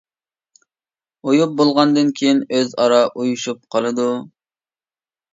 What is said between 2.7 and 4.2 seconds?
ئارا ئۇيۇشۇپ قالىدۇ.